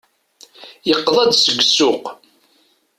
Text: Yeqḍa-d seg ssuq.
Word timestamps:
Yeqḍa-d 0.89 1.31
seg 1.37 1.59
ssuq. 1.67 2.03